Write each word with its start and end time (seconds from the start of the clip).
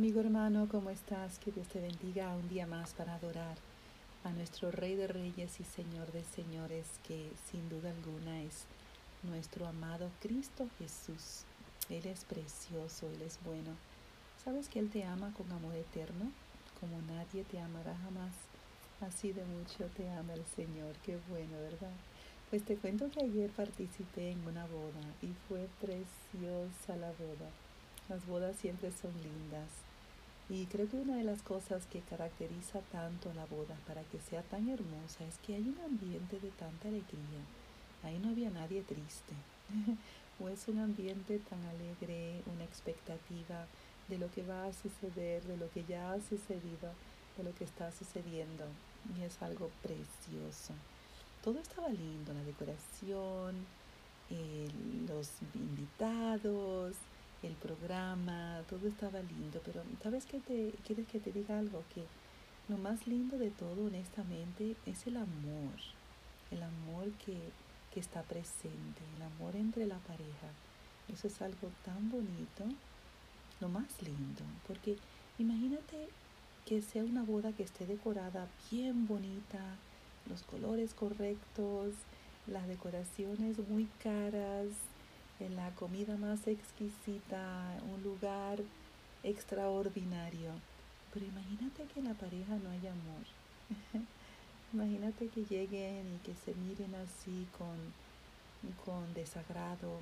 amigo 0.00 0.20
hermano, 0.20 0.66
¿cómo 0.70 0.88
estás? 0.88 1.38
Que 1.40 1.52
Dios 1.52 1.68
te 1.68 1.78
bendiga 1.78 2.34
un 2.34 2.48
día 2.48 2.66
más 2.66 2.94
para 2.94 3.16
adorar 3.16 3.58
a 4.24 4.30
nuestro 4.30 4.70
Rey 4.70 4.94
de 4.94 5.06
Reyes 5.06 5.60
y 5.60 5.64
Señor 5.64 6.10
de 6.12 6.24
Señores, 6.24 6.86
que 7.06 7.30
sin 7.50 7.68
duda 7.68 7.90
alguna 7.90 8.40
es 8.40 8.64
nuestro 9.24 9.66
amado 9.66 10.10
Cristo 10.22 10.66
Jesús. 10.78 11.44
Él 11.90 12.06
es 12.06 12.24
precioso, 12.24 13.10
Él 13.10 13.20
es 13.20 13.38
bueno. 13.44 13.76
¿Sabes 14.42 14.70
que 14.70 14.78
Él 14.78 14.88
te 14.88 15.04
ama 15.04 15.34
con 15.36 15.52
amor 15.52 15.74
eterno? 15.74 16.32
Como 16.80 17.02
nadie 17.02 17.44
te 17.44 17.60
amará 17.60 17.94
jamás. 17.98 18.32
Así 19.02 19.32
de 19.32 19.44
mucho 19.44 19.84
te 19.98 20.08
ama 20.12 20.32
el 20.32 20.46
Señor. 20.56 20.94
Qué 21.04 21.18
bueno, 21.28 21.58
¿verdad? 21.60 21.92
Pues 22.48 22.64
te 22.64 22.76
cuento 22.76 23.10
que 23.10 23.20
ayer 23.20 23.50
participé 23.50 24.30
en 24.30 24.46
una 24.46 24.64
boda 24.64 25.04
y 25.20 25.34
fue 25.46 25.68
preciosa 25.78 26.96
la 26.96 27.12
boda. 27.12 27.50
Las 28.08 28.26
bodas 28.26 28.56
siempre 28.56 28.90
son 28.92 29.12
lindas. 29.22 29.89
Y 30.50 30.66
creo 30.66 30.88
que 30.88 30.96
una 30.96 31.16
de 31.16 31.22
las 31.22 31.42
cosas 31.42 31.86
que 31.86 32.00
caracteriza 32.00 32.80
tanto 32.90 33.32
la 33.34 33.46
boda 33.46 33.76
para 33.86 34.02
que 34.02 34.18
sea 34.18 34.42
tan 34.42 34.68
hermosa 34.68 35.24
es 35.24 35.38
que 35.46 35.54
hay 35.54 35.62
un 35.62 35.78
ambiente 35.84 36.40
de 36.40 36.50
tanta 36.50 36.88
alegría. 36.88 37.40
Ahí 38.02 38.18
no 38.18 38.30
había 38.30 38.50
nadie 38.50 38.82
triste. 38.82 39.32
o 40.40 40.48
es 40.48 40.66
un 40.66 40.80
ambiente 40.80 41.38
tan 41.38 41.64
alegre, 41.66 42.42
una 42.52 42.64
expectativa 42.64 43.66
de 44.08 44.18
lo 44.18 44.28
que 44.32 44.42
va 44.42 44.64
a 44.64 44.72
suceder, 44.72 45.44
de 45.44 45.56
lo 45.56 45.70
que 45.70 45.84
ya 45.84 46.12
ha 46.12 46.20
sucedido, 46.20 46.90
de 47.36 47.44
lo 47.44 47.54
que 47.54 47.62
está 47.62 47.92
sucediendo. 47.92 48.64
Y 49.16 49.22
es 49.22 49.40
algo 49.42 49.70
precioso. 49.82 50.74
Todo 51.44 51.60
estaba 51.60 51.88
lindo, 51.90 52.34
la 52.34 52.42
decoración, 52.42 53.54
los 55.08 55.28
invitados, 55.54 56.96
el 57.42 57.54
programa, 57.54 58.62
todo 58.68 58.86
estaba 58.88 59.20
lindo, 59.20 59.60
pero 59.64 59.82
¿sabes 60.02 60.26
qué 60.26 60.40
te 60.40 60.72
quieres 60.86 61.06
que 61.06 61.20
te 61.20 61.32
diga 61.32 61.58
algo? 61.58 61.82
Que 61.94 62.04
lo 62.68 62.76
más 62.76 63.06
lindo 63.06 63.38
de 63.38 63.50
todo, 63.50 63.86
honestamente, 63.86 64.76
es 64.86 65.06
el 65.06 65.16
amor, 65.16 65.74
el 66.50 66.62
amor 66.62 67.10
que, 67.24 67.38
que 67.92 68.00
está 68.00 68.22
presente, 68.22 69.00
el 69.16 69.22
amor 69.22 69.56
entre 69.56 69.86
la 69.86 69.98
pareja. 69.98 70.48
Eso 71.12 71.28
es 71.28 71.40
algo 71.42 71.70
tan 71.84 72.10
bonito, 72.10 72.64
lo 73.60 73.68
más 73.68 74.00
lindo, 74.02 74.42
porque 74.66 74.96
imagínate 75.38 76.08
que 76.66 76.82
sea 76.82 77.02
una 77.02 77.22
boda 77.22 77.52
que 77.52 77.64
esté 77.64 77.86
decorada 77.86 78.46
bien 78.70 79.06
bonita, 79.06 79.58
los 80.28 80.42
colores 80.42 80.94
correctos, 80.94 81.94
las 82.46 82.68
decoraciones 82.68 83.58
muy 83.68 83.88
caras, 84.02 84.68
la 85.48 85.70
comida 85.74 86.16
más 86.16 86.46
exquisita, 86.46 87.78
un 87.94 88.02
lugar 88.02 88.58
extraordinario. 89.22 90.50
Pero 91.12 91.26
imagínate 91.26 91.84
que 91.84 92.00
en 92.00 92.06
la 92.06 92.14
pareja 92.14 92.56
no 92.62 92.70
hay 92.70 92.86
amor. 92.86 93.24
imagínate 94.72 95.28
que 95.28 95.44
lleguen 95.44 96.14
y 96.14 96.18
que 96.18 96.34
se 96.34 96.54
miren 96.54 96.94
así 96.94 97.46
con, 97.56 97.76
con 98.84 99.14
desagrado. 99.14 100.00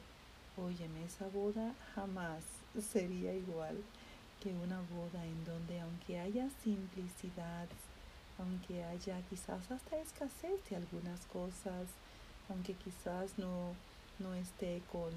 Óyeme, 0.56 1.05
esa 1.05 1.28
boda 1.28 1.72
jamás 1.94 2.42
sería 2.92 3.33
igual 3.34 3.77
que 4.42 4.50
una 4.50 4.81
boda 4.81 5.25
en 5.25 5.44
donde 5.44 5.81
aunque 5.81 6.19
haya 6.19 6.48
simplicidad, 6.62 7.69
aunque 8.39 8.84
haya 8.84 9.20
quizás 9.31 9.70
hasta 9.70 9.98
escasez 9.98 10.69
de 10.69 10.77
algunas 10.77 11.27
cosas, 11.27 11.86
aunque 12.48 12.75
quizás 12.75 13.39
no 13.39 13.75
no 14.19 14.34
esté 14.34 14.83
con 14.91 15.11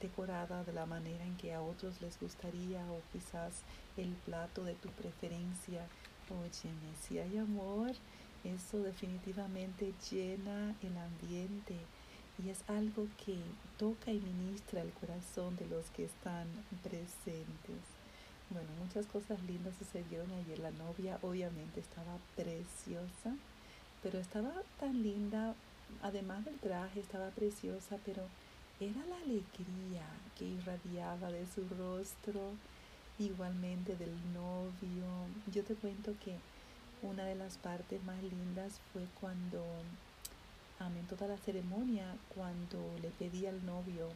decorada 0.00 0.64
de 0.64 0.72
la 0.72 0.84
manera 0.84 1.24
en 1.24 1.36
que 1.36 1.54
a 1.54 1.62
otros 1.62 2.00
les 2.02 2.18
gustaría 2.18 2.84
o 2.90 3.00
quizás 3.12 3.62
el 3.96 4.10
plato 4.26 4.64
de 4.64 4.74
tu 4.74 4.88
preferencia. 4.90 5.86
Óyeme, 6.28 6.96
si 7.00 7.18
hay 7.18 7.38
amor, 7.38 7.92
eso 8.44 8.78
definitivamente 8.80 9.92
llena 10.10 10.74
el 10.82 10.96
ambiente 10.96 11.76
y 12.42 12.50
es 12.50 12.64
algo 12.68 13.06
que 13.24 13.38
toca 13.78 14.10
y 14.10 14.18
ministra 14.18 14.80
el 14.80 14.90
corazón 14.92 15.56
de 15.56 15.66
los 15.66 15.90
que 15.90 16.04
están 16.04 16.48
presentes. 16.82 17.82
Bueno, 18.50 18.68
muchas 18.80 19.06
cosas 19.06 19.42
lindas 19.44 19.74
sucedieron 19.78 20.30
ayer. 20.32 20.58
La 20.58 20.70
novia 20.72 21.18
obviamente 21.22 21.80
estaba 21.80 22.18
preciosa, 22.36 23.36
pero 24.02 24.18
estaba 24.18 24.52
tan 24.80 25.02
linda 25.02 25.54
además 26.02 26.44
del 26.44 26.58
traje, 26.58 27.00
estaba 27.00 27.30
preciosa, 27.30 27.98
pero 28.04 28.22
era 28.80 29.04
la 29.06 29.16
alegría 29.16 30.06
que 30.38 30.46
irradiaba 30.46 31.30
de 31.30 31.46
su 31.46 31.62
rostro, 31.78 32.40
igualmente 33.18 33.96
del 33.96 34.14
novio. 34.32 35.06
Yo 35.52 35.62
te 35.62 35.74
cuento 35.74 36.14
que 36.24 36.36
una 37.02 37.24
de 37.24 37.34
las 37.34 37.58
partes 37.58 38.02
más 38.04 38.22
lindas 38.22 38.80
fue 38.92 39.06
cuando, 39.20 39.64
en 40.80 41.06
toda 41.06 41.28
la 41.28 41.38
ceremonia, 41.38 42.16
cuando 42.34 42.78
le 43.00 43.10
pedí 43.10 43.46
al 43.46 43.64
novio 43.64 44.08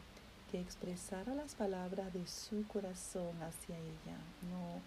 que 0.51 0.59
expresara 0.59 1.35
las 1.35 1.55
palabras 1.55 2.13
de 2.13 2.25
su 2.27 2.65
corazón 2.67 3.41
hacia 3.41 3.77
ella, 3.77 4.17
no, 4.49 4.81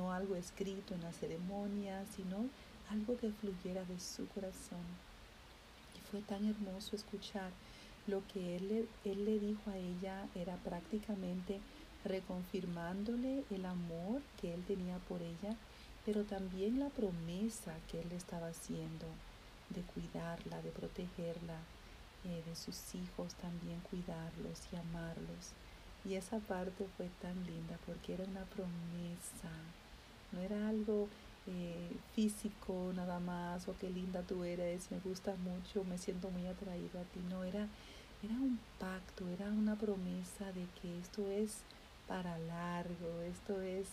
no 0.00 0.12
algo 0.12 0.36
escrito 0.36 0.94
en 0.94 1.02
la 1.02 1.12
ceremonia, 1.12 2.04
sino 2.14 2.48
algo 2.90 3.16
que 3.16 3.32
fluyera 3.32 3.84
de 3.84 3.98
su 3.98 4.26
corazón 4.28 5.09
fue 6.10 6.20
tan 6.22 6.44
hermoso 6.44 6.96
escuchar 6.96 7.50
lo 8.06 8.26
que 8.32 8.56
él 8.56 8.68
le, 8.68 9.10
él 9.10 9.24
le 9.24 9.38
dijo 9.38 9.70
a 9.70 9.76
ella 9.76 10.26
era 10.34 10.56
prácticamente 10.56 11.60
reconfirmándole 12.04 13.44
el 13.50 13.64
amor 13.64 14.22
que 14.40 14.52
él 14.52 14.64
tenía 14.66 14.96
por 15.08 15.20
ella, 15.22 15.54
pero 16.04 16.24
también 16.24 16.80
la 16.80 16.88
promesa 16.88 17.72
que 17.90 18.00
él 18.00 18.08
le 18.08 18.16
estaba 18.16 18.48
haciendo 18.48 19.06
de 19.68 19.82
cuidarla, 19.82 20.60
de 20.62 20.70
protegerla, 20.70 21.58
eh, 22.24 22.42
de 22.46 22.56
sus 22.56 22.94
hijos 22.94 23.34
también 23.34 23.80
cuidarlos 23.80 24.60
y 24.72 24.76
amarlos. 24.76 25.52
Y 26.04 26.14
esa 26.14 26.38
parte 26.38 26.86
fue 26.96 27.08
tan 27.20 27.44
linda 27.46 27.76
porque 27.86 28.14
era 28.14 28.24
una 28.24 28.44
promesa, 28.46 29.50
no 30.32 30.40
era 30.40 30.68
algo 30.68 31.08
eh, 31.46 31.96
físico 32.14 32.92
nada 32.94 33.18
más 33.18 33.66
o 33.68 33.76
qué 33.78 33.88
linda 33.90 34.22
tú 34.22 34.44
eres, 34.44 34.90
me 34.90 34.98
gusta 35.00 35.34
mucho, 35.36 35.84
me 35.84 35.98
siento 35.98 36.30
muy 36.30 36.46
atraído 36.46 37.00
a 37.00 37.04
ti. 37.04 37.20
No, 37.30 37.44
era, 37.44 37.66
era 38.22 38.34
un 38.34 38.58
pacto, 38.78 39.28
era 39.28 39.46
una 39.46 39.76
promesa 39.76 40.52
de 40.52 40.66
que 40.80 40.98
esto 40.98 41.28
es 41.30 41.58
para 42.06 42.38
largo, 42.38 43.22
esto 43.22 43.60
es, 43.62 43.88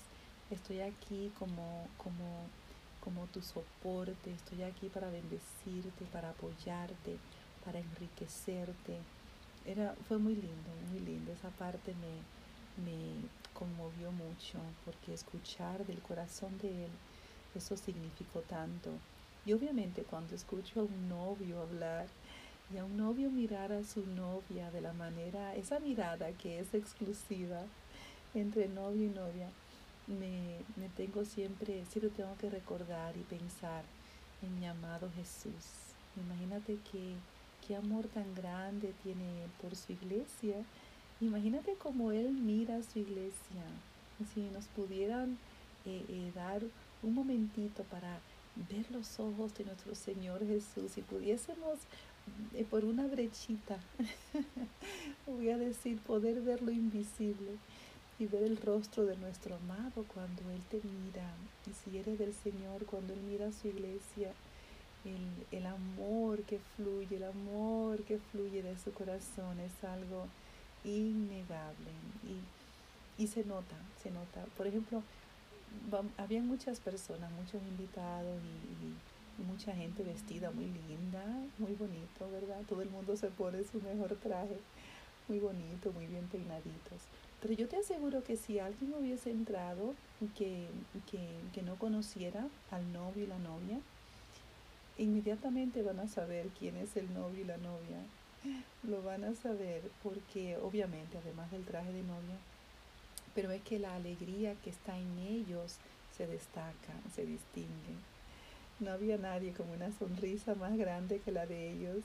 estoy 0.51 0.81
aquí 0.81 1.31
como, 1.39 1.87
como, 1.97 2.47
como 2.99 3.25
tu 3.27 3.41
soporte, 3.41 4.31
estoy 4.31 4.63
aquí 4.63 4.89
para 4.89 5.09
bendecirte, 5.09 6.05
para 6.11 6.31
apoyarte, 6.31 7.17
para 7.63 7.79
enriquecerte. 7.79 8.97
Era, 9.65 9.95
fue 10.07 10.17
muy 10.17 10.35
lindo, 10.35 10.69
muy 10.89 10.99
lindo. 10.99 11.31
Esa 11.33 11.49
parte 11.49 11.93
me, 11.95 12.83
me 12.83 13.27
conmovió 13.53 14.11
mucho 14.11 14.59
porque 14.85 15.13
escuchar 15.13 15.85
del 15.85 15.99
corazón 15.99 16.57
de 16.59 16.85
él 16.85 16.91
eso 17.55 17.77
significó 17.77 18.41
tanto. 18.41 18.91
Y 19.45 19.53
obviamente 19.53 20.03
cuando 20.03 20.35
escucho 20.35 20.81
a 20.81 20.83
un 20.83 21.09
novio 21.09 21.61
hablar 21.61 22.07
y 22.73 22.77
a 22.77 22.85
un 22.85 22.97
novio 22.97 23.29
mirar 23.29 23.71
a 23.71 23.83
su 23.83 24.05
novia 24.05 24.69
de 24.71 24.81
la 24.81 24.93
manera, 24.93 25.55
esa 25.55 25.79
mirada 25.79 26.31
que 26.33 26.59
es 26.59 26.73
exclusiva 26.73 27.61
entre 28.33 28.67
novio 28.67 29.05
y 29.05 29.09
novia, 29.09 29.49
me, 30.07 30.59
me 30.75 30.89
tengo 30.95 31.23
siempre, 31.25 31.85
siempre 31.89 32.09
tengo 32.09 32.35
que 32.37 32.49
recordar 32.49 33.15
y 33.15 33.21
pensar 33.21 33.83
en 34.41 34.59
mi 34.59 34.65
amado 34.65 35.09
Jesús. 35.15 35.93
Imagínate 36.17 36.77
que 36.91 37.15
qué 37.67 37.75
amor 37.75 38.07
tan 38.07 38.33
grande 38.35 38.93
tiene 39.03 39.47
por 39.61 39.75
su 39.75 39.91
iglesia. 39.93 40.55
Imagínate 41.19 41.73
cómo 41.75 42.11
Él 42.11 42.31
mira 42.31 42.77
a 42.77 42.83
su 42.83 42.99
iglesia. 42.99 43.63
Si 44.33 44.41
nos 44.51 44.65
pudieran 44.67 45.37
eh, 45.85 46.03
eh, 46.09 46.31
dar 46.33 46.61
un 47.07 47.15
momentito 47.15 47.83
para 47.83 48.19
ver 48.69 48.89
los 48.91 49.19
ojos 49.19 49.53
de 49.55 49.65
nuestro 49.65 49.95
Señor 49.95 50.45
Jesús 50.45 50.97
y 50.97 51.01
pudiésemos 51.01 51.79
eh, 52.53 52.65
por 52.69 52.83
una 52.83 53.07
brechita, 53.07 53.79
voy 55.27 55.49
a 55.49 55.57
decir, 55.57 55.99
poder 55.99 56.41
ver 56.41 56.61
lo 56.61 56.71
invisible 56.71 57.57
y 58.19 58.25
ver 58.25 58.43
el 58.43 58.57
rostro 58.57 59.05
de 59.05 59.15
nuestro 59.17 59.55
amado 59.55 60.05
cuando 60.13 60.41
Él 60.51 60.61
te 60.69 60.81
mira. 60.83 61.33
Y 61.65 61.71
si 61.73 61.97
eres 61.97 62.17
del 62.19 62.33
Señor, 62.33 62.85
cuando 62.85 63.13
Él 63.13 63.21
mira 63.21 63.47
a 63.47 63.51
su 63.51 63.67
iglesia, 63.67 64.31
el, 65.05 65.57
el 65.57 65.65
amor 65.65 66.41
que 66.43 66.59
fluye, 66.75 67.17
el 67.17 67.23
amor 67.23 68.03
que 68.03 68.17
fluye 68.31 68.63
de 68.63 68.77
su 68.77 68.91
corazón 68.91 69.59
es 69.59 69.83
algo 69.83 70.27
innegable. 70.83 71.91
Y, 72.27 73.23
y 73.23 73.27
se 73.27 73.45
nota, 73.45 73.75
se 74.01 74.11
nota. 74.11 74.45
Por 74.57 74.67
ejemplo, 74.67 75.03
había 76.17 76.41
muchas 76.41 76.79
personas, 76.79 77.31
muchos 77.31 77.61
invitados 77.63 78.39
y, 78.43 79.43
mucha 79.43 79.71
gente 79.75 80.01
vestida 80.01 80.49
muy 80.49 80.65
linda, 80.65 81.23
muy 81.59 81.73
bonito, 81.73 82.27
¿verdad? 82.31 82.59
Todo 82.67 82.81
el 82.81 82.89
mundo 82.89 83.15
se 83.15 83.27
pone 83.27 83.63
su 83.65 83.79
mejor 83.81 84.15
traje, 84.15 84.57
muy 85.27 85.37
bonito, 85.37 85.91
muy 85.93 86.07
bien 86.07 86.27
peinaditos. 86.27 87.01
Pero 87.39 87.53
yo 87.53 87.67
te 87.67 87.77
aseguro 87.77 88.23
que 88.23 88.35
si 88.35 88.57
alguien 88.57 88.95
hubiese 88.95 89.29
entrado 89.29 89.93
que, 90.35 90.65
que, 91.11 91.19
que 91.53 91.61
no 91.61 91.75
conociera 91.75 92.47
al 92.71 92.91
novio 92.91 93.25
y 93.25 93.27
la 93.27 93.37
novia, 93.37 93.79
inmediatamente 94.97 95.83
van 95.83 95.99
a 95.99 96.07
saber 96.07 96.47
quién 96.57 96.75
es 96.77 96.97
el 96.97 97.13
novio 97.13 97.41
y 97.41 97.47
la 97.47 97.57
novia. 97.57 97.99
Lo 98.83 99.03
van 99.03 99.23
a 99.23 99.35
saber 99.35 99.83
porque 100.01 100.57
obviamente, 100.57 101.17
además 101.17 101.51
del 101.51 101.63
traje 101.63 101.91
de 101.91 102.03
novia, 102.03 102.37
pero 103.37 103.51
es 103.51 103.61
que 103.61 103.77
la 103.77 103.93
alegría 103.93 104.55
que 104.63 104.71
está 104.71 104.97
en 104.97 105.19
ellos 105.19 105.75
se 106.17 106.25
destaca, 106.25 106.93
se 107.13 107.23
distingue. 107.23 107.93
No 108.79 108.89
había 108.89 109.19
nadie 109.19 109.53
con 109.53 109.69
una 109.69 109.91
sonrisa 109.99 110.55
más 110.55 110.75
grande 110.75 111.19
que 111.19 111.31
la 111.31 111.45
de 111.45 111.71
ellos. 111.71 112.03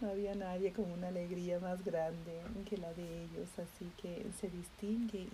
No 0.00 0.08
había 0.08 0.34
nadie 0.34 0.72
con 0.72 0.90
una 0.90 1.08
alegría 1.08 1.60
más 1.60 1.84
grande 1.84 2.40
que 2.70 2.78
la 2.78 2.90
de 2.94 3.24
ellos. 3.24 3.50
Así 3.58 3.90
que 4.00 4.24
se 4.40 4.48
distingue 4.48 5.28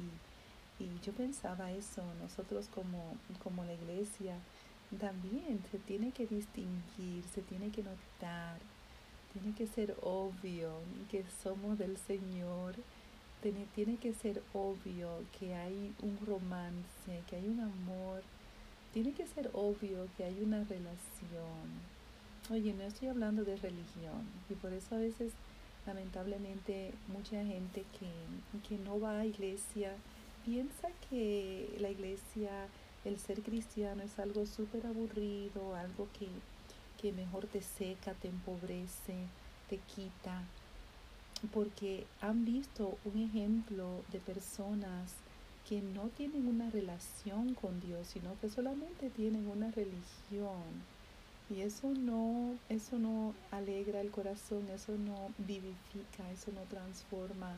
y, 0.80 0.82
y 0.82 1.00
yo 1.04 1.12
pensaba 1.12 1.70
eso, 1.70 2.02
nosotros 2.20 2.66
como, 2.74 3.14
como 3.44 3.64
la 3.64 3.74
iglesia 3.74 4.34
también 4.98 5.62
se 5.70 5.78
tiene 5.78 6.10
que 6.10 6.26
distinguir, 6.26 7.22
se 7.32 7.42
tiene 7.42 7.70
que 7.70 7.84
notar, 7.84 8.58
tiene 9.32 9.54
que 9.54 9.68
ser 9.68 9.94
obvio 10.02 10.80
que 11.08 11.24
somos 11.44 11.78
del 11.78 11.96
Señor 11.96 12.74
tiene, 13.42 13.96
que 13.96 14.14
ser 14.14 14.40
obvio 14.52 15.08
que 15.38 15.54
hay 15.54 15.92
un 16.00 16.16
romance, 16.24 17.22
que 17.28 17.36
hay 17.36 17.48
un 17.48 17.60
amor, 17.60 18.22
tiene 18.92 19.12
que 19.12 19.26
ser 19.26 19.50
obvio 19.52 20.06
que 20.16 20.24
hay 20.24 20.40
una 20.40 20.62
relación. 20.64 21.92
Oye, 22.50 22.72
no 22.72 22.84
estoy 22.84 23.08
hablando 23.08 23.44
de 23.44 23.56
religión 23.56 24.28
y 24.48 24.54
por 24.54 24.72
eso 24.72 24.94
a 24.94 24.98
veces 24.98 25.32
lamentablemente 25.86 26.92
mucha 27.08 27.44
gente 27.44 27.84
que, 27.98 28.68
que 28.68 28.78
no 28.82 29.00
va 29.00 29.18
a 29.18 29.26
iglesia 29.26 29.92
piensa 30.44 30.88
que 31.10 31.76
la 31.80 31.90
iglesia, 31.90 32.68
el 33.04 33.18
ser 33.18 33.42
cristiano 33.42 34.02
es 34.02 34.18
algo 34.20 34.46
súper 34.46 34.86
aburrido, 34.86 35.74
algo 35.74 36.08
que, 36.16 36.28
que 37.00 37.12
mejor 37.12 37.46
te 37.46 37.62
seca, 37.62 38.14
te 38.14 38.28
empobrece, 38.28 39.16
te 39.68 39.78
quita 39.78 40.42
porque 41.50 42.06
han 42.20 42.44
visto 42.44 42.96
un 43.04 43.22
ejemplo 43.22 44.04
de 44.12 44.20
personas 44.20 45.14
que 45.68 45.80
no 45.80 46.08
tienen 46.08 46.46
una 46.46 46.70
relación 46.70 47.54
con 47.54 47.80
Dios, 47.80 48.08
sino 48.08 48.38
que 48.40 48.50
solamente 48.50 49.10
tienen 49.10 49.48
una 49.48 49.70
religión. 49.70 50.62
Y 51.50 51.60
eso 51.60 51.88
no, 51.88 52.54
eso 52.68 52.98
no 52.98 53.34
alegra 53.50 54.00
el 54.00 54.10
corazón, 54.10 54.68
eso 54.74 54.92
no 54.92 55.30
vivifica, 55.38 56.30
eso 56.32 56.50
no 56.52 56.62
transforma 56.62 57.56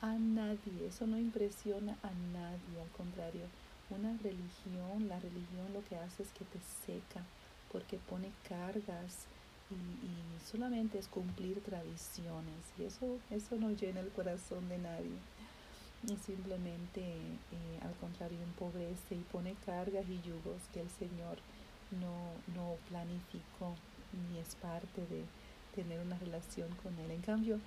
a 0.00 0.14
nadie, 0.14 0.88
eso 0.88 1.06
no 1.06 1.18
impresiona 1.18 1.96
a 2.02 2.10
nadie, 2.32 2.80
al 2.82 2.90
contrario, 2.96 3.44
una 3.90 4.16
religión, 4.18 5.08
la 5.08 5.18
religión 5.20 5.72
lo 5.72 5.84
que 5.84 5.96
hace 5.96 6.24
es 6.24 6.30
que 6.32 6.44
te 6.44 6.58
seca, 6.84 7.22
porque 7.70 7.98
pone 7.98 8.30
cargas 8.48 9.26
y, 9.72 10.22
solamente 10.50 10.98
es 10.98 11.06
cumplir 11.06 11.62
tradiciones 11.62 12.72
y 12.76 12.82
eso, 12.82 13.18
eso 13.30 13.56
no 13.56 13.70
llena 13.70 14.00
el 14.00 14.10
corazón 14.10 14.68
de 14.68 14.76
nadie. 14.76 15.16
Y 16.04 16.16
simplemente, 16.16 17.00
eh, 17.00 17.78
al 17.80 17.94
contrario, 17.94 18.38
empobrece 18.42 19.14
y 19.14 19.24
pone 19.30 19.54
cargas 19.64 20.04
y 20.08 20.20
yugos 20.20 20.60
que 20.74 20.80
el 20.80 20.90
Señor 20.90 21.38
no, 21.92 22.32
no 22.54 22.74
planificó 22.88 23.76
ni 24.30 24.38
es 24.38 24.56
parte 24.56 25.06
de 25.06 25.24
tener 25.74 26.00
una 26.00 26.18
relación 26.18 26.68
con 26.82 26.98
Él. 26.98 27.12
En 27.12 27.22
cambio, 27.22 27.60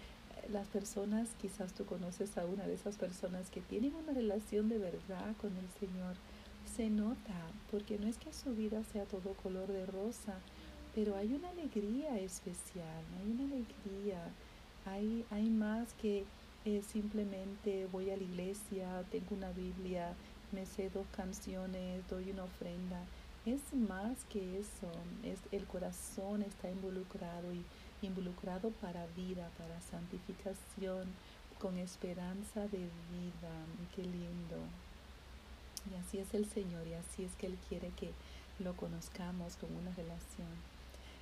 las 0.52 0.68
personas, 0.68 1.30
quizás 1.42 1.74
tú 1.74 1.86
conoces 1.86 2.38
a 2.38 2.46
una 2.46 2.68
de 2.68 2.74
esas 2.74 2.98
personas 2.98 3.50
que 3.50 3.62
tienen 3.62 3.96
una 3.96 4.14
relación 4.14 4.70
de 4.70 4.78
verdad 4.78 5.36
con 5.42 5.52
el 5.58 5.68
Señor, 5.80 6.16
se 6.76 6.90
nota, 6.90 7.34
porque 7.72 7.98
no 7.98 8.08
es 8.08 8.18
que 8.18 8.34
su 8.34 8.54
vida 8.56 8.84
sea 8.92 9.06
todo 9.06 9.34
color 9.34 9.68
de 9.68 9.86
rosa, 9.86 10.36
pero 10.96 11.18
hay 11.18 11.34
una 11.34 11.50
alegría 11.50 12.18
especial, 12.20 13.04
hay 13.20 13.32
una 13.32 13.44
alegría, 13.44 14.32
hay, 14.86 15.26
hay 15.30 15.50
más 15.50 15.94
que 16.02 16.24
eh, 16.64 16.82
simplemente 16.88 17.86
voy 17.92 18.12
a 18.12 18.18
la 18.18 18.24
iglesia, 18.24 19.04
tengo 19.12 19.36
una 19.36 19.52
Biblia, 19.52 20.14
me 20.54 20.66
sé 20.66 20.90
dos 20.90 21.06
canciones, 21.14 22.08
doy 22.10 22.32
una 22.32 22.46
ofrenda. 22.46 23.04
Es 23.46 23.62
más 23.74 24.24
que 24.30 24.58
eso, 24.58 24.90
es, 25.24 25.38
el 25.52 25.66
corazón 25.66 26.42
está 26.42 26.72
involucrado 26.72 27.54
y 27.54 27.64
involucrado 28.02 28.70
para 28.82 29.06
vida, 29.18 29.50
para 29.58 29.82
santificación, 29.82 31.04
con 31.60 31.78
esperanza 31.78 32.62
de 32.62 32.80
vida. 32.80 33.54
Qué 33.96 34.04
lindo. 34.04 34.58
Y 35.92 35.96
así 35.96 36.20
es 36.20 36.34
el 36.34 36.46
Señor 36.46 36.88
y 36.88 36.94
así 36.94 37.26
es 37.26 37.36
que 37.36 37.48
Él 37.48 37.58
quiere 37.68 37.90
que 37.90 38.12
lo 38.60 38.76
conozcamos 38.76 39.58
con 39.58 39.76
una 39.76 39.92
relación. 39.92 40.75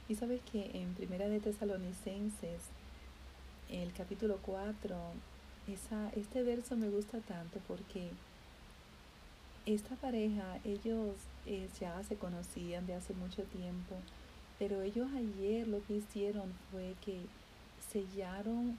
Y 0.10 0.16
sabes 0.16 0.42
que 0.52 0.72
en 0.74 0.94
Primera 0.96 1.30
de 1.30 1.40
Tesalonicenses, 1.40 2.62
el 3.70 3.94
capítulo 3.94 4.38
4, 4.46 4.96
esa, 5.68 6.10
este 6.16 6.44
verso 6.44 6.76
me 6.76 6.90
gusta 6.90 7.20
tanto 7.20 7.60
porque 7.68 8.10
esta 9.66 9.96
pareja, 9.96 10.60
ellos 10.66 11.16
eh, 11.46 11.70
ya 11.80 12.04
se 12.04 12.18
conocían 12.18 12.86
de 12.86 12.96
hace 12.96 13.14
mucho 13.14 13.44
tiempo, 13.44 13.96
pero 14.60 14.82
ellos 14.82 15.08
ayer 15.16 15.68
lo 15.68 15.82
que 15.86 15.96
hicieron 15.96 16.54
fue 16.70 16.96
que 17.06 17.22
sellaron 17.92 18.78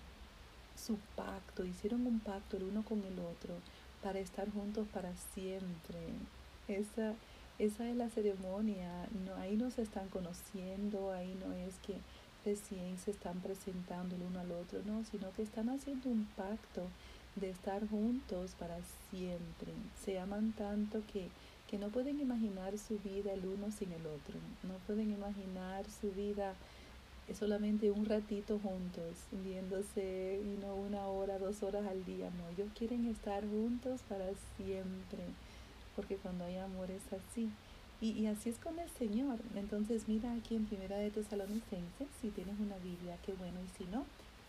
su 0.77 0.99
pacto, 1.17 1.65
hicieron 1.65 2.07
un 2.07 2.21
pacto 2.21 2.59
el 2.59 2.65
uno 2.65 2.83
con 2.83 2.99
el 2.99 3.19
otro 3.19 3.55
para 4.03 4.19
estar 4.19 4.51
juntos 4.51 4.87
para 4.93 5.15
siempre. 5.35 5.99
Esa, 6.69 7.15
esa 7.59 7.89
es 7.89 7.97
la 7.97 8.09
ceremonia, 8.11 8.91
no, 9.25 9.35
ahí 9.37 9.57
no 9.57 9.71
se 9.71 9.83
están 9.83 10.09
conociendo, 10.09 11.13
ahí 11.13 11.37
no 11.45 11.53
es 11.55 11.75
que 11.87 11.95
recién 12.45 12.99
se 12.99 13.13
están 13.13 13.41
presentando 13.41 14.17
el 14.17 14.23
uno 14.23 14.41
al 14.41 14.53
otro, 14.53 14.81
no, 14.85 15.05
sino 15.05 15.33
que 15.33 15.43
están 15.43 15.69
haciendo 15.69 16.09
un 16.09 16.27
pacto 16.37 16.83
de 17.37 17.51
estar 17.51 17.89
juntos 17.89 18.55
para 18.59 18.77
siempre. 19.11 19.73
Se 20.05 20.19
aman 20.19 20.53
tanto 20.53 21.03
que, 21.13 21.29
que 21.69 21.79
no 21.79 21.89
pueden 21.89 22.21
imaginar 22.21 22.77
su 22.77 22.99
vida 22.99 23.33
el 23.33 23.47
uno 23.47 23.71
sin 23.71 23.93
el 23.93 24.07
otro, 24.07 24.35
no 24.65 24.75
pueden 24.87 25.13
imaginar 25.13 25.85
su 26.01 26.11
vida 26.11 26.55
solamente 27.33 27.91
un 27.91 28.05
ratito 28.05 28.59
juntos, 28.59 29.17
viéndose 29.31 30.43
you 30.43 30.67
una 30.75 31.07
hora, 31.07 31.39
dos 31.39 31.63
horas 31.63 31.87
al 31.87 32.05
día, 32.05 32.31
no, 32.37 32.49
ellos 32.51 32.71
quieren 32.77 33.07
estar 33.07 33.43
juntos 33.49 34.03
para 34.09 34.27
siempre 34.59 35.23
porque 35.95 36.17
cuando 36.17 36.45
hay 36.45 36.57
amor 36.57 36.91
es 36.91 37.03
así. 37.13 37.51
Y, 38.01 38.27
así 38.27 38.51
es 38.51 38.59
con 38.59 38.79
el 38.79 38.91
Señor. 38.91 39.39
Entonces 39.55 40.09
mira 40.09 40.33
aquí 40.35 40.57
en 40.57 40.67
Primera 40.67 40.97
de 40.97 41.11
Tesalonicenses, 41.11 42.09
si 42.21 42.29
tienes 42.31 42.59
una 42.61 42.77
Biblia, 42.79 43.17
qué 43.25 43.33
bueno, 43.33 43.59
y 43.61 43.79
si 43.79 43.85
no, 43.91 44.05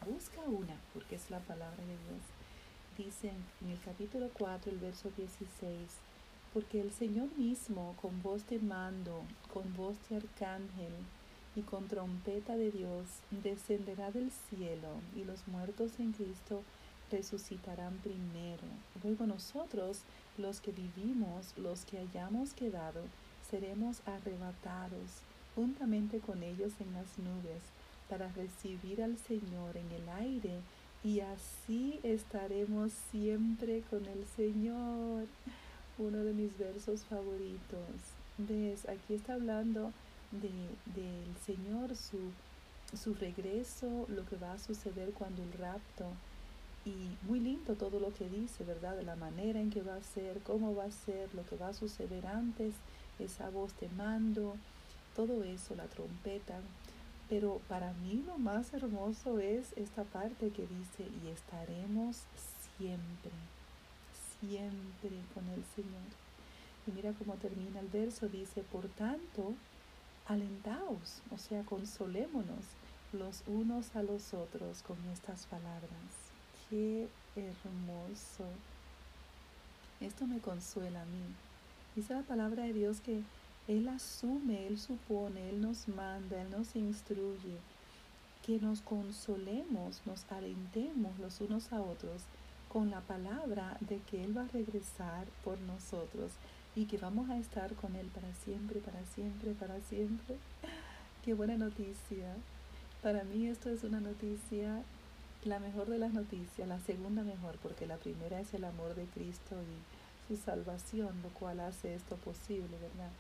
busca 0.06 0.42
una, 0.42 0.75
porque 0.94 1.16
es 1.16 1.30
la 1.30 1.40
palabra 1.40 1.78
de 1.78 1.86
Dios. 1.86 2.22
Dice 2.98 3.32
en 3.62 3.72
el 3.72 3.80
capítulo 3.80 4.30
4, 4.38 4.72
el 4.72 4.80
verso 4.80 5.10
16, 5.16 5.72
porque 6.54 6.82
el 6.82 6.92
Señor 6.92 7.30
mismo, 7.38 7.96
con 8.02 8.22
voz 8.22 8.48
de 8.48 8.60
mando, 8.60 9.24
con 9.54 9.74
voz 9.75 9.96
de 10.10 10.18
arcángel 10.18 10.94
y 11.56 11.62
con 11.62 11.88
trompeta 11.88 12.58
de 12.58 12.72
Dios, 12.72 13.06
descenderá 13.32 14.12
del 14.12 14.32
cielo, 14.32 14.90
y 15.16 15.24
los 15.24 15.48
muertos 15.48 15.92
en 16.00 16.12
Cristo 16.12 16.64
resucitarán 17.12 17.98
primero. 17.98 18.64
Luego 19.04 19.25
nosotros, 19.25 20.00
los 20.38 20.62
que 20.62 20.72
vivimos, 20.72 21.54
los 21.58 21.86
que 21.86 22.00
hayamos 22.00 22.54
quedado, 22.54 23.01
seremos 23.50 24.01
arrebatados 24.06 25.22
juntamente 25.56 26.20
con 26.20 26.44
ellos 26.44 26.74
en 26.80 26.94
las 26.94 27.18
nubes 27.18 27.62
para 28.10 28.27
recibir 28.34 29.01
al 29.01 29.18
Señor 29.18 29.77
en 29.77 29.92
el 29.92 30.10
aire 30.10 30.60
y 31.04 31.20
así 31.20 32.00
estaremos 32.04 32.92
siempre 33.12 33.82
con 33.89 34.06
el 34.06 34.25
Señor. 34.36 35.27
Uno 35.98 36.18
de 36.24 36.34
mis 36.34 36.58
versos 36.58 37.01
favoritos. 37.06 37.88
¿Ves? 38.38 38.89
Aquí 38.89 39.13
está 39.13 39.36
hablando 39.36 39.94
de, 40.32 40.50
del 41.00 41.38
Señor, 41.46 41.96
su, 41.96 42.18
su 42.98 43.13
regreso, 43.13 44.06
lo 44.10 44.25
que 44.25 44.36
va 44.36 44.54
a 44.54 44.60
suceder 44.60 45.12
cuando 45.12 45.42
el 45.44 45.54
rapto 45.54 46.06
y 46.86 47.18
muy 47.24 47.39
lindo 47.39 47.74
todo 47.74 48.00
lo 48.00 48.13
que 48.13 48.30
dice, 48.30 48.63
¿verdad? 48.63 48.96
De 48.96 49.04
la 49.04 49.15
manera 49.15 49.60
en 49.60 49.72
que 49.72 49.82
va 49.82 49.96
a 49.96 50.04
ser, 50.04 50.39
cómo 50.42 50.75
va 50.75 50.86
a 50.86 50.92
ser, 50.92 51.34
lo 51.34 51.44
que 51.46 51.58
va 51.58 51.70
a 51.70 51.74
suceder 51.74 52.27
antes, 52.27 52.75
esa 53.18 53.50
voz 53.50 53.77
de 53.80 53.89
mando, 53.89 54.56
todo 55.15 55.44
eso, 55.44 55.75
la 55.75 55.86
trompeta. 55.86 56.60
Pero 57.27 57.60
para 57.68 57.94
mí 57.94 58.24
lo 58.27 58.38
más 58.38 58.72
hermoso 58.74 59.39
es 59.39 59.74
esta 59.75 60.04
parte 60.04 60.51
que 60.51 60.68
dice, 60.68 61.10
y 61.24 61.30
estaremos 61.30 62.18
siempre, 62.77 63.32
siempre 64.39 65.18
con 65.34 65.48
el 65.50 65.63
Señor. 65.75 66.06
Y 66.86 66.92
mira 66.92 67.13
cómo 67.13 67.34
termina 67.34 67.80
el 67.80 67.88
verso, 67.88 68.27
dice, 68.27 68.62
por 68.62 68.88
tanto, 68.89 69.56
alentaos, 70.27 71.24
o 71.32 71.39
sea, 71.39 71.63
consolémonos 71.63 72.65
los 73.12 73.44
unos 73.48 73.96
a 73.96 74.04
los 74.04 74.36
otros 74.36 74.84
con 74.84 74.98
estas 75.12 75.48
palabras 75.48 76.25
qué 76.69 77.07
hermoso 77.36 78.45
Esto 80.00 80.27
me 80.27 80.39
consuela 80.39 81.01
a 81.01 81.05
mí. 81.05 81.24
Dice 81.95 82.13
la 82.13 82.22
palabra 82.22 82.63
de 82.63 82.74
Dios 82.74 83.00
que 83.01 83.22
Él 83.67 83.88
asume, 83.88 84.67
Él 84.67 84.77
supone, 84.77 85.50
Él 85.50 85.62
nos 85.62 85.88
manda, 85.88 86.41
Él 86.41 86.50
nos 86.50 86.75
instruye, 86.75 87.57
que 88.45 88.60
nos 88.60 88.81
consolemos, 88.81 90.01
nos 90.05 90.25
alentemos 90.29 91.17
los 91.19 91.41
unos 91.41 91.72
a 91.72 91.81
otros 91.81 92.24
con 92.67 92.91
la 92.91 93.00
palabra 93.00 93.77
de 93.79 94.00
que 94.00 94.24
Él 94.24 94.38
va 94.38 94.43
a 94.43 94.48
regresar 94.48 95.25
por 95.43 95.57
nosotros 95.62 96.31
y 96.75 96.86
que 96.86 96.98
vamos 96.98 97.29
a 97.29 97.38
estar 97.38 97.74
con 97.75 97.95
Él 97.95 98.07
para 98.07 98.34
siempre, 98.43 98.81
para 98.81 99.05
siempre, 99.05 99.53
para 99.53 99.79
siempre. 99.81 100.36
Qué 101.24 101.34
buena 101.34 101.55
noticia. 101.57 102.36
Para 103.01 103.24
mí 103.24 103.48
esto 103.48 103.69
es 103.69 103.84
una 103.84 104.01
noticia, 104.01 104.84
la 105.46 105.60
mejor 105.60 105.88
de 105.88 106.00
las 106.00 106.14
noticias, 106.14 106.68
la 106.68 106.80
segunda 106.80 107.24
mejor, 107.24 107.58
porque 107.62 107.86
la 107.86 107.98
primera 107.98 108.40
es 108.40 108.54
el 108.54 108.64
amor 108.64 108.96
de 108.96 109.06
Cristo 109.06 109.56
y 109.62 110.28
su 110.28 110.42
salvación, 110.42 111.22
lo 111.22 111.30
cual 111.30 111.60
hace 111.60 111.94
esto 111.94 112.16
posible, 112.18 112.78
¿verdad? 112.82 113.12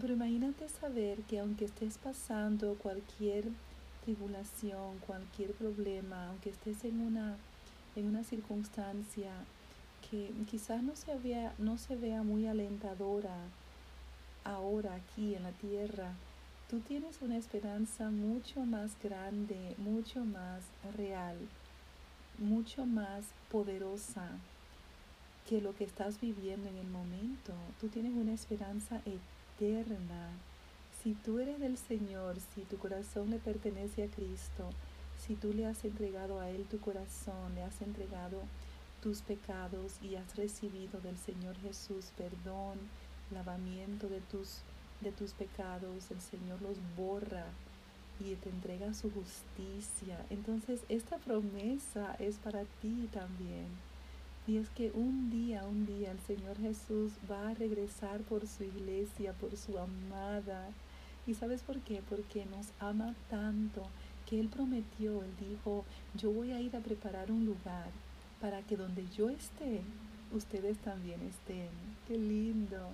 Pero 0.00 0.12
imagínate 0.12 0.68
saber 0.68 1.18
que 1.22 1.40
aunque 1.40 1.64
estés 1.64 1.98
pasando 1.98 2.74
cualquier 2.74 3.44
tribulación, 4.04 4.98
cualquier 5.06 5.52
problema, 5.52 6.28
aunque 6.28 6.50
estés 6.50 6.84
en 6.84 7.00
una, 7.00 7.36
en 7.96 8.06
una 8.06 8.22
circunstancia 8.22 9.32
que 10.10 10.30
quizás 10.50 10.82
no 10.82 10.94
se, 10.94 11.16
vea, 11.16 11.52
no 11.58 11.78
se 11.78 11.96
vea 11.96 12.22
muy 12.22 12.46
alentadora 12.46 13.34
ahora 14.44 14.94
aquí 14.94 15.34
en 15.34 15.42
la 15.42 15.52
tierra, 15.52 16.12
tú 16.68 16.80
tienes 16.80 17.22
una 17.22 17.38
esperanza 17.38 18.10
mucho 18.10 18.60
más 18.60 18.90
grande, 19.02 19.74
mucho 19.78 20.24
más 20.24 20.62
real, 20.96 21.36
mucho 22.38 22.84
más 22.84 23.24
poderosa 23.50 24.28
que 25.48 25.62
lo 25.62 25.74
que 25.74 25.84
estás 25.84 26.20
viviendo 26.20 26.68
en 26.68 26.76
el 26.76 26.88
momento. 26.88 27.54
Tú 27.80 27.88
tienes 27.88 28.12
una 28.12 28.34
esperanza 28.34 29.00
eterna. 29.06 30.28
Si 31.02 31.14
tú 31.14 31.38
eres 31.38 31.58
del 31.58 31.78
Señor, 31.78 32.36
si 32.54 32.62
tu 32.62 32.76
corazón 32.76 33.30
le 33.30 33.38
pertenece 33.38 34.04
a 34.04 34.08
Cristo, 34.08 34.68
si 35.18 35.36
tú 35.36 35.54
le 35.54 35.64
has 35.64 35.84
entregado 35.84 36.38
a 36.38 36.50
Él 36.50 36.66
tu 36.70 36.78
corazón, 36.80 37.54
le 37.54 37.62
has 37.62 37.80
entregado 37.80 38.42
tus 39.02 39.22
pecados 39.22 39.94
y 40.02 40.16
has 40.16 40.36
recibido 40.36 41.00
del 41.00 41.16
Señor 41.16 41.56
Jesús 41.60 42.12
perdón, 42.16 42.78
lavamiento 43.30 44.08
de 44.08 44.20
tus, 44.20 44.60
de 45.00 45.12
tus 45.12 45.32
pecados, 45.32 46.10
el 46.10 46.20
Señor 46.20 46.60
los 46.62 46.78
borra 46.96 47.46
y 48.20 48.34
te 48.36 48.50
entrega 48.50 48.94
su 48.94 49.10
justicia. 49.10 50.24
Entonces 50.30 50.80
esta 50.88 51.18
promesa 51.18 52.16
es 52.18 52.36
para 52.36 52.64
ti 52.80 53.08
también. 53.12 53.66
Y 54.46 54.56
es 54.56 54.70
que 54.70 54.90
un 54.92 55.30
día, 55.30 55.64
un 55.64 55.86
día 55.86 56.10
el 56.10 56.20
Señor 56.20 56.58
Jesús 56.58 57.12
va 57.30 57.50
a 57.50 57.54
regresar 57.54 58.22
por 58.22 58.46
su 58.46 58.64
iglesia, 58.64 59.34
por 59.34 59.56
su 59.56 59.78
amada. 59.78 60.68
¿Y 61.26 61.34
sabes 61.34 61.62
por 61.62 61.80
qué? 61.80 62.02
Porque 62.08 62.46
nos 62.46 62.68
ama 62.80 63.14
tanto 63.28 63.82
que 64.26 64.40
Él 64.40 64.48
prometió, 64.48 65.22
Él 65.22 65.30
dijo, 65.38 65.84
yo 66.14 66.30
voy 66.30 66.52
a 66.52 66.60
ir 66.60 66.74
a 66.76 66.80
preparar 66.80 67.30
un 67.30 67.44
lugar 67.44 67.90
para 68.40 68.62
que 68.62 68.76
donde 68.76 69.06
yo 69.08 69.28
esté, 69.28 69.82
ustedes 70.32 70.78
también 70.78 71.20
estén. 71.22 71.68
Qué 72.06 72.16
lindo. 72.16 72.90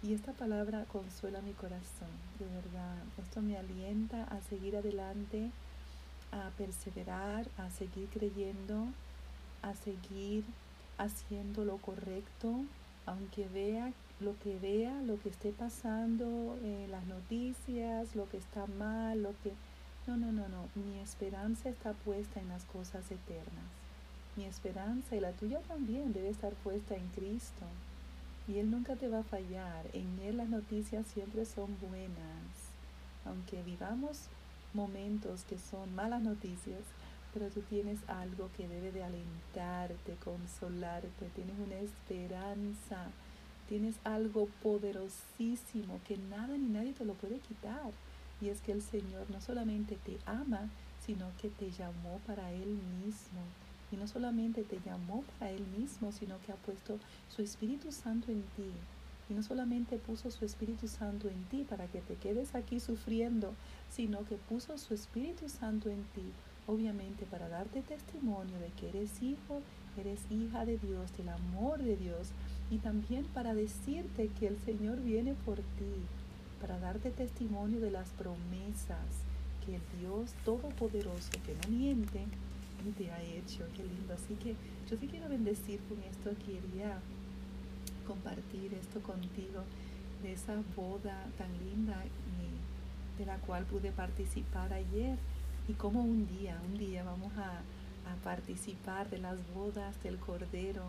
Y 0.00 0.14
esta 0.14 0.32
palabra 0.32 0.84
consuela 0.84 1.40
mi 1.40 1.52
corazón, 1.52 2.08
de 2.38 2.46
verdad. 2.46 2.98
Esto 3.18 3.42
me 3.42 3.56
alienta 3.56 4.24
a 4.24 4.40
seguir 4.42 4.76
adelante, 4.76 5.50
a 6.30 6.50
perseverar, 6.56 7.48
a 7.56 7.68
seguir 7.70 8.08
creyendo, 8.08 8.86
a 9.62 9.74
seguir 9.74 10.44
haciendo 10.98 11.64
lo 11.64 11.78
correcto, 11.78 12.64
aunque 13.06 13.48
vea 13.48 13.92
lo 14.20 14.38
que 14.38 14.58
vea, 14.58 15.00
lo 15.02 15.20
que 15.20 15.28
esté 15.28 15.50
pasando, 15.50 16.56
las 16.88 17.04
noticias, 17.06 18.14
lo 18.14 18.28
que 18.28 18.36
está 18.36 18.66
mal, 18.66 19.22
lo 19.22 19.34
que... 19.42 19.52
No, 20.06 20.16
no, 20.16 20.32
no, 20.32 20.48
no. 20.48 20.68
Mi 20.74 20.98
esperanza 21.00 21.68
está 21.68 21.92
puesta 21.92 22.40
en 22.40 22.48
las 22.48 22.64
cosas 22.64 23.10
eternas. 23.10 23.64
Mi 24.36 24.44
esperanza 24.44 25.16
y 25.16 25.20
la 25.20 25.32
tuya 25.32 25.60
también 25.68 26.12
debe 26.12 26.30
estar 26.30 26.52
puesta 26.54 26.94
en 26.96 27.06
Cristo. 27.08 27.66
Y 28.48 28.58
Él 28.58 28.70
nunca 28.70 28.96
te 28.96 29.08
va 29.08 29.20
a 29.20 29.24
fallar. 29.24 29.86
En 29.92 30.18
Él 30.20 30.38
las 30.38 30.48
noticias 30.48 31.06
siempre 31.06 31.44
son 31.44 31.76
buenas. 31.80 32.72
Aunque 33.26 33.62
vivamos 33.62 34.28
momentos 34.72 35.44
que 35.44 35.58
son 35.58 35.94
malas 35.94 36.22
noticias, 36.22 36.80
pero 37.34 37.50
tú 37.50 37.60
tienes 37.60 37.98
algo 38.08 38.48
que 38.56 38.66
debe 38.66 38.90
de 38.90 39.04
alentarte, 39.04 40.16
consolarte, 40.24 41.28
tienes 41.34 41.58
una 41.58 41.76
esperanza, 41.76 43.10
tienes 43.68 43.96
algo 44.04 44.48
poderosísimo 44.62 46.00
que 46.06 46.16
nada 46.16 46.56
ni 46.56 46.68
nadie 46.68 46.94
te 46.94 47.04
lo 47.04 47.14
puede 47.14 47.38
quitar. 47.40 47.92
Y 48.40 48.48
es 48.48 48.60
que 48.62 48.72
el 48.72 48.82
Señor 48.82 49.30
no 49.30 49.40
solamente 49.42 49.96
te 49.96 50.16
ama, 50.24 50.70
sino 51.04 51.26
que 51.40 51.48
te 51.50 51.70
llamó 51.70 52.20
para 52.26 52.50
Él 52.52 52.78
mismo. 53.04 53.42
Y 53.90 53.96
no 53.96 54.06
solamente 54.06 54.62
te 54.64 54.80
llamó 54.84 55.24
para 55.38 55.50
Él 55.50 55.64
mismo, 55.78 56.12
sino 56.12 56.38
que 56.42 56.52
ha 56.52 56.56
puesto 56.56 56.98
su 57.28 57.42
Espíritu 57.42 57.92
Santo 57.92 58.30
en 58.30 58.42
ti. 58.56 58.70
Y 59.30 59.34
no 59.34 59.42
solamente 59.42 59.96
puso 59.98 60.30
su 60.30 60.44
Espíritu 60.44 60.88
Santo 60.88 61.28
en 61.28 61.44
ti 61.44 61.66
para 61.68 61.86
que 61.86 62.00
te 62.00 62.14
quedes 62.16 62.54
aquí 62.54 62.80
sufriendo, 62.80 63.54
sino 63.90 64.24
que 64.24 64.36
puso 64.36 64.78
su 64.78 64.94
Espíritu 64.94 65.48
Santo 65.48 65.90
en 65.90 66.02
ti, 66.14 66.32
obviamente 66.66 67.26
para 67.26 67.48
darte 67.48 67.82
testimonio 67.82 68.58
de 68.58 68.68
que 68.78 68.88
eres 68.88 69.22
hijo, 69.22 69.60
eres 69.98 70.20
hija 70.30 70.64
de 70.64 70.78
Dios, 70.78 71.14
del 71.16 71.28
amor 71.28 71.82
de 71.82 71.96
Dios, 71.96 72.28
y 72.70 72.78
también 72.78 73.24
para 73.26 73.54
decirte 73.54 74.28
que 74.38 74.46
el 74.46 74.58
Señor 74.60 75.00
viene 75.00 75.34
por 75.44 75.56
ti, 75.56 75.94
para 76.60 76.78
darte 76.78 77.10
testimonio 77.10 77.80
de 77.80 77.90
las 77.90 78.08
promesas 78.10 79.24
que 79.64 79.76
el 79.76 79.82
Dios 80.00 80.32
Todopoderoso, 80.44 81.30
que 81.44 81.54
no 81.54 81.76
miente, 81.76 82.24
te 82.96 83.10
ha 83.10 83.22
hecho. 83.22 83.66
Qué 83.76 83.82
lindo. 83.84 84.14
Así 84.14 84.34
que 84.34 84.54
yo 84.88 84.96
te 84.96 85.06
quiero 85.06 85.28
bendecir 85.28 85.80
con 85.88 86.02
esto. 86.02 86.30
Quería 86.44 86.98
compartir 88.06 88.74
esto 88.74 89.00
contigo 89.00 89.62
de 90.22 90.32
esa 90.32 90.54
boda 90.74 91.26
tan 91.36 91.52
linda 91.58 92.02
de 93.18 93.26
la 93.26 93.36
cual 93.38 93.64
pude 93.64 93.90
participar 93.90 94.72
ayer 94.72 95.18
y 95.68 95.72
como 95.74 96.00
un 96.00 96.26
día, 96.26 96.58
un 96.64 96.78
día 96.78 97.02
vamos 97.02 97.32
a, 97.36 97.60
a 98.10 98.14
participar 98.22 99.10
de 99.10 99.18
las 99.18 99.36
bodas 99.52 100.00
del 100.02 100.16
Cordero 100.18 100.84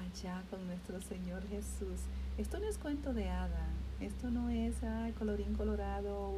allá 0.00 0.42
con 0.50 0.66
nuestro 0.66 1.00
Señor 1.00 1.42
Jesús. 1.48 2.00
Esto 2.38 2.58
no 2.58 2.66
es 2.66 2.78
cuento 2.78 3.12
de 3.12 3.28
hada, 3.28 3.66
esto 3.98 4.30
no 4.30 4.50
es 4.50 4.82
ay, 4.82 5.12
colorín 5.12 5.54
colorado 5.54 6.32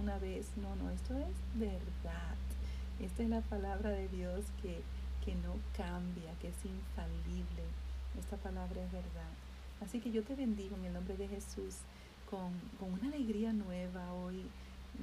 una 0.00 0.18
vez, 0.18 0.50
no, 0.56 0.76
no, 0.76 0.90
esto 0.90 1.14
es 1.16 1.58
verdad. 1.58 2.34
Esta 3.00 3.22
es 3.22 3.28
la 3.28 3.40
palabra 3.42 3.90
de 3.90 4.08
Dios 4.08 4.44
que, 4.60 4.82
que 5.24 5.34
no 5.36 5.54
cambia, 5.76 6.32
que 6.40 6.48
es 6.48 6.64
infalible. 6.64 7.62
Esta 8.18 8.36
palabra 8.36 8.82
es 8.82 8.90
verdad. 8.90 9.30
Así 9.80 10.00
que 10.00 10.10
yo 10.10 10.24
te 10.24 10.34
bendigo 10.34 10.76
en 10.76 10.86
el 10.86 10.92
nombre 10.92 11.16
de 11.16 11.28
Jesús 11.28 11.76
con, 12.28 12.52
con 12.80 12.92
una 12.92 13.06
alegría 13.06 13.52
nueva 13.52 14.12
hoy, 14.14 14.42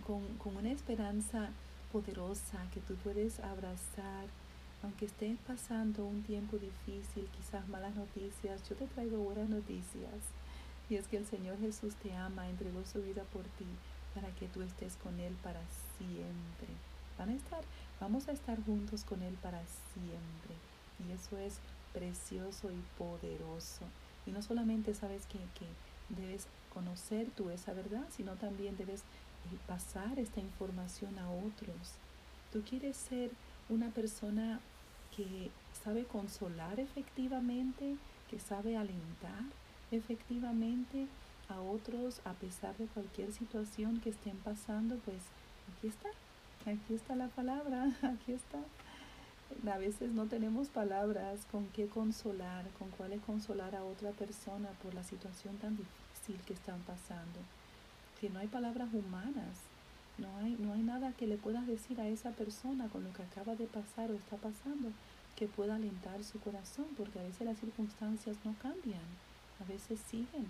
con, 0.05 0.21
con 0.37 0.57
una 0.57 0.71
esperanza 0.71 1.49
poderosa 1.91 2.67
que 2.73 2.81
tú 2.81 2.95
puedes 2.95 3.39
abrazar. 3.39 4.25
Aunque 4.83 5.05
estés 5.05 5.37
pasando 5.47 6.05
un 6.05 6.21
tiempo 6.23 6.57
difícil, 6.57 7.27
quizás 7.37 7.67
malas 7.69 7.95
noticias, 7.95 8.61
yo 8.69 8.75
te 8.75 8.87
traigo 8.87 9.17
buenas 9.19 9.49
noticias. 9.49 10.19
Y 10.89 10.95
es 10.95 11.07
que 11.07 11.17
el 11.17 11.25
Señor 11.25 11.57
Jesús 11.59 11.95
te 11.95 12.13
ama, 12.13 12.49
entregó 12.49 12.83
su 12.85 13.01
vida 13.01 13.23
por 13.31 13.43
ti 13.43 13.65
para 14.13 14.27
que 14.35 14.47
tú 14.49 14.61
estés 14.61 14.97
con 14.97 15.19
Él 15.19 15.33
para 15.41 15.61
siempre. 15.97 16.67
Van 17.17 17.29
a 17.29 17.33
estar 17.33 17.61
Vamos 17.99 18.27
a 18.27 18.33
estar 18.33 18.63
juntos 18.63 19.03
con 19.03 19.21
Él 19.21 19.35
para 19.41 19.61
siempre. 19.93 20.55
Y 21.07 21.11
eso 21.11 21.37
es 21.37 21.59
precioso 21.93 22.71
y 22.71 22.81
poderoso. 22.97 23.85
Y 24.25 24.31
no 24.31 24.41
solamente 24.41 24.93
sabes 24.93 25.25
que, 25.27 25.39
debes 26.09 26.47
conocer 26.73 27.29
tú 27.31 27.49
esa 27.49 27.73
verdad, 27.73 28.05
sino 28.15 28.33
también 28.33 28.77
debes 28.77 29.01
eh, 29.01 29.57
pasar 29.65 30.19
esta 30.19 30.39
información 30.39 31.17
a 31.17 31.29
otros. 31.29 31.93
Tú 32.51 32.61
quieres 32.61 32.95
ser 32.95 33.31
una 33.69 33.89
persona 33.89 34.59
que 35.15 35.49
sabe 35.83 36.03
consolar 36.03 36.79
efectivamente, 36.79 37.95
que 38.29 38.39
sabe 38.39 38.77
alentar 38.77 39.43
efectivamente 39.91 41.07
a 41.47 41.61
otros 41.61 42.21
a 42.25 42.33
pesar 42.33 42.75
de 42.77 42.87
cualquier 42.87 43.31
situación 43.31 43.99
que 44.01 44.09
estén 44.09 44.37
pasando, 44.37 44.97
pues 45.05 45.21
aquí 45.75 45.87
está, 45.87 46.09
Aquí 46.65 46.95
está 46.95 47.15
la 47.15 47.27
palabra, 47.27 47.91
aquí 48.01 48.31
está. 48.31 48.57
A 49.71 49.77
veces 49.77 50.11
no 50.11 50.25
tenemos 50.25 50.69
palabras 50.69 51.45
con 51.51 51.67
qué 51.67 51.87
consolar, 51.87 52.65
con 52.79 52.89
cuáles 52.89 53.21
consolar 53.21 53.75
a 53.75 53.83
otra 53.83 54.09
persona 54.11 54.69
por 54.81 54.95
la 54.95 55.03
situación 55.03 55.57
tan 55.57 55.77
difícil 55.77 56.41
que 56.47 56.53
están 56.53 56.79
pasando. 56.81 57.39
Que 58.19 58.31
no 58.31 58.39
hay 58.39 58.47
palabras 58.47 58.89
humanas, 58.93 59.59
no 60.17 60.27
hay, 60.37 60.55
no 60.59 60.73
hay 60.73 60.81
nada 60.81 61.11
que 61.13 61.27
le 61.27 61.37
puedas 61.37 61.67
decir 61.67 62.01
a 62.01 62.07
esa 62.07 62.31
persona 62.31 62.87
con 62.87 63.03
lo 63.03 63.13
que 63.13 63.21
acaba 63.21 63.55
de 63.55 63.67
pasar 63.67 64.09
o 64.09 64.15
está 64.15 64.37
pasando. 64.37 64.89
que 65.35 65.47
pueda 65.49 65.75
alentar 65.75 66.23
su 66.23 66.39
corazón, 66.39 66.85
porque 66.95 67.19
a 67.19 67.23
veces 67.23 67.45
las 67.45 67.59
circunstancias 67.59 68.37
no 68.45 68.55
cambian, 68.61 69.03
a 69.59 69.65
veces 69.65 69.99
siguen 70.09 70.47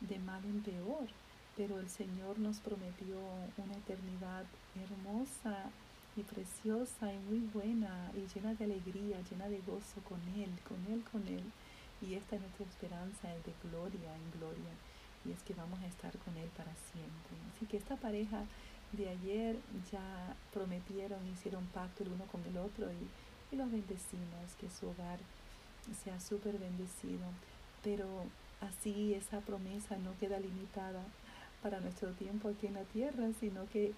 de 0.00 0.18
mal 0.20 0.44
en 0.44 0.62
peor, 0.62 1.08
pero 1.56 1.78
el 1.78 1.88
Señor 1.88 2.38
nos 2.38 2.60
prometió 2.60 3.18
una 3.58 3.74
eternidad 3.74 4.44
hermosa 4.74 5.70
y 6.16 6.22
preciosa 6.22 7.12
y 7.12 7.18
muy 7.18 7.40
buena 7.52 8.10
y 8.14 8.26
llena 8.34 8.54
de 8.54 8.64
alegría, 8.64 9.20
llena 9.30 9.48
de 9.48 9.60
gozo 9.60 10.00
con 10.08 10.20
Él, 10.36 10.50
con 10.68 10.78
Él, 10.92 11.02
con 11.10 11.26
Él. 11.28 11.44
Y 12.00 12.14
esta 12.14 12.36
es 12.36 12.42
nuestra 12.42 12.66
esperanza, 12.66 13.34
es 13.34 13.44
de 13.44 13.52
gloria 13.62 14.14
en 14.14 14.38
gloria. 14.38 14.72
Y 15.24 15.32
es 15.32 15.42
que 15.42 15.54
vamos 15.54 15.78
a 15.80 15.86
estar 15.86 16.16
con 16.18 16.36
Él 16.36 16.48
para 16.56 16.74
siempre. 16.92 17.36
Así 17.54 17.66
que 17.66 17.76
esta 17.76 17.96
pareja 17.96 18.44
de 18.92 19.08
ayer 19.08 19.56
ya 19.90 20.34
prometieron, 20.52 21.26
hicieron 21.28 21.64
pacto 21.66 22.02
el 22.02 22.12
uno 22.12 22.24
con 22.26 22.44
el 22.44 22.58
otro 22.58 22.90
y, 22.90 23.54
y 23.54 23.56
los 23.56 23.70
bendecimos, 23.70 24.56
que 24.60 24.68
su 24.68 24.88
hogar 24.88 25.18
sea 26.02 26.18
súper 26.18 26.58
bendecido. 26.58 27.24
Pero 27.84 28.06
así 28.60 29.14
esa 29.14 29.40
promesa 29.40 29.96
no 29.98 30.16
queda 30.18 30.40
limitada 30.40 31.04
para 31.62 31.80
nuestro 31.80 32.10
tiempo 32.12 32.48
aquí 32.48 32.66
en 32.66 32.74
la 32.74 32.84
tierra, 32.84 33.28
sino 33.38 33.68
que 33.68 33.92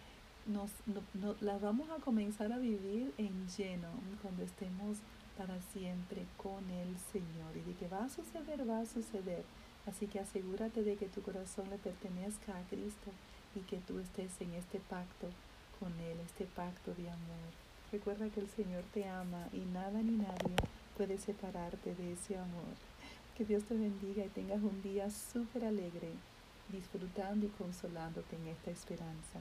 nos, 0.47 0.71
no, 1.15 1.35
la 1.41 1.59
vamos 1.59 1.89
a 1.91 2.03
comenzar 2.03 2.53
a 2.53 2.59
vivir 2.59 3.13
en 3.19 3.49
lleno 3.49 3.89
cuando 4.23 4.43
estemos 4.43 4.99
para 5.39 5.61
siempre 5.73 6.27
con 6.37 6.69
el 6.71 6.97
Señor. 7.13 7.57
Y 7.57 7.61
de 7.61 7.75
que 7.75 7.89
va 7.89 8.05
a 8.05 8.09
suceder, 8.09 8.69
va 8.69 8.81
a 8.81 8.87
suceder. 8.87 9.45
Así 9.87 10.07
que 10.07 10.21
asegúrate 10.21 10.83
de 10.83 10.97
que 10.97 11.09
tu 11.09 11.23
corazón 11.23 11.69
le 11.71 11.79
pertenezca 11.79 12.57
a 12.57 12.63
Cristo 12.69 13.11
y 13.55 13.61
que 13.61 13.79
tú 13.79 13.99
estés 13.99 14.41
en 14.41 14.55
este 14.55 14.81
pacto 14.81 15.29
con 15.79 15.93
Él, 16.01 16.19
este 16.25 16.45
pacto 16.45 16.95
de 16.95 17.09
amor. 17.09 17.53
Recuerda 17.93 18.29
que 18.29 18.41
el 18.41 18.49
Señor 18.49 18.83
te 18.93 19.09
ama 19.09 19.49
y 19.53 19.61
nada 19.61 20.03
ni 20.03 20.17
nadie 20.17 20.57
puede 20.97 21.19
separarte 21.19 21.95
de 21.95 22.13
ese 22.13 22.37
amor. 22.37 22.75
Que 23.37 23.45
Dios 23.45 23.65
te 23.65 23.75
bendiga 23.75 24.25
y 24.25 24.29
tengas 24.29 24.63
un 24.63 24.81
día 24.83 25.11
súper 25.11 25.65
alegre, 25.65 26.11
disfrutando 26.69 27.47
y 27.47 27.49
consolándote 27.51 28.37
en 28.37 28.49
esta 28.49 28.71
esperanza. 28.71 29.41